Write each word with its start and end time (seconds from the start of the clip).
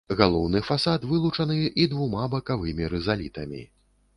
Галоўны 0.19 0.61
фасад 0.69 1.03
вылучаны 1.11 1.57
і 1.83 1.87
двумя 1.93 2.25
бакавымі 2.35 2.91
рызалітамі. 2.95 3.63